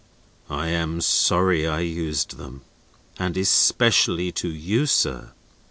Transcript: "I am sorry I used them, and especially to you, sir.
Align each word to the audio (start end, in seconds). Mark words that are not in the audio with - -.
"I 0.49 0.69
am 0.69 0.99
sorry 0.99 1.67
I 1.67 1.81
used 1.81 2.37
them, 2.39 2.61
and 3.19 3.37
especially 3.37 4.31
to 4.31 4.49
you, 4.49 4.87
sir. 4.87 5.33